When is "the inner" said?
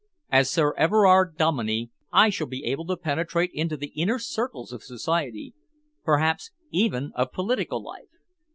3.77-4.17